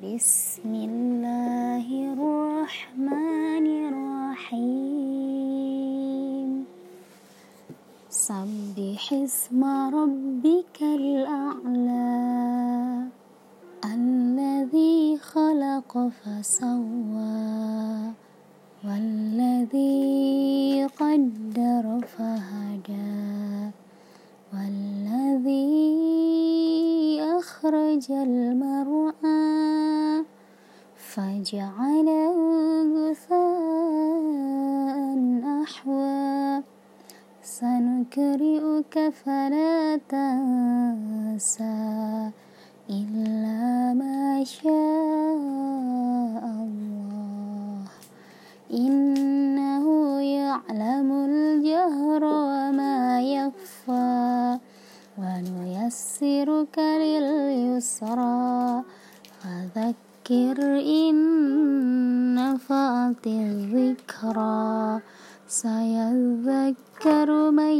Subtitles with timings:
[0.00, 1.86] بسم الله
[2.16, 4.88] الرحمن الرحيم.
[8.08, 9.60] سبح اسم
[9.92, 12.08] ربك الأعلى
[13.84, 17.68] الذي خلق فسوى
[19.72, 23.70] والذي قدر فهدى
[24.54, 25.60] والذي
[27.20, 29.44] أخرج المرعى
[30.96, 32.36] فجعله
[32.94, 33.38] غثاء
[35.62, 36.62] أحوى
[37.42, 41.70] سنكرئك فلا تنسى
[42.90, 44.77] إلا ما شاء
[56.22, 58.82] ونيسرك لليسرى.
[59.40, 61.14] فذكر إن
[62.34, 65.00] نفعت الذكرى.
[65.48, 67.76] سيذكر من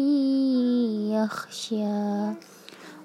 [1.10, 2.32] يخشى.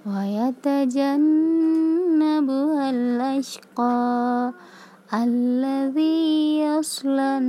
[0.06, 4.52] ويتجنبها الأشقى.
[5.14, 7.40] الذي يصلى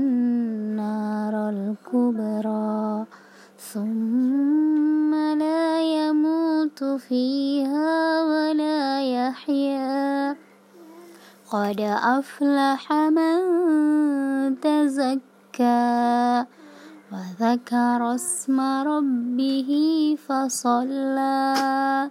[6.82, 10.36] يموت فيها ولا يحيا.
[11.50, 13.40] قد أفلح من
[14.60, 16.44] تزكى
[17.12, 19.70] وذكر اسم ربه
[20.26, 22.10] فصلى.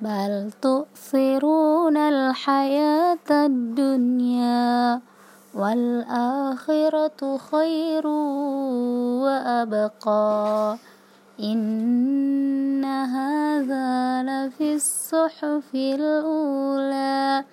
[0.00, 5.00] بل تؤثرون الحياة الدنيا
[5.54, 8.06] والآخرة خير
[9.24, 10.78] وأبقى.
[11.40, 12.03] إن
[15.14, 17.44] الصحف الأولى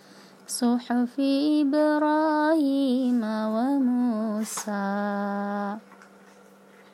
[0.47, 1.19] صحف
[1.61, 4.81] إبراهيم وموسى.